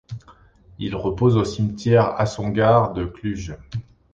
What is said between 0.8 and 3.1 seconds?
repose au cimetière Házsongárd de